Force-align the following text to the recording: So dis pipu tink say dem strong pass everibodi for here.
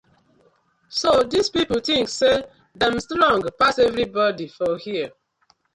So 0.99 1.11
dis 1.33 1.47
pipu 1.57 1.77
tink 1.87 2.07
say 2.19 2.35
dem 2.79 2.95
strong 3.05 3.41
pass 3.59 3.75
everibodi 3.85 4.47
for 4.57 4.71
here. 4.83 5.11